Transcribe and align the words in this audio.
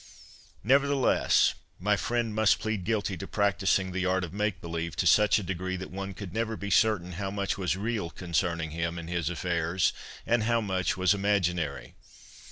Nevertheless, 0.63 1.53
my 1.79 1.95
friend 1.95 2.33
must 2.33 2.57
plead 2.57 2.85
guilty 2.85 3.15
to 3.17 3.27
practising 3.27 3.91
the' 3.91 4.03
art 4.07 4.23
of 4.23 4.33
make 4.33 4.59
believe' 4.59 4.95
to 4.95 5.05
such 5.05 5.37
a 5.37 5.43
degree 5.43 5.77
that 5.77 5.91
one 5.91 6.15
could 6.15 6.33
never 6.33 6.57
be 6.57 6.71
certain 6.71 7.11
how 7.11 7.29
much 7.29 7.55
was 7.55 7.77
real 7.77 8.09
concerning 8.09 8.71
him 8.71 8.97
and 8.97 9.09
his 9.11 9.29
affairs 9.29 9.93
and 10.25 10.45
how 10.45 10.59
much 10.59 10.97
was 10.97 11.13
imaginary. 11.13 11.93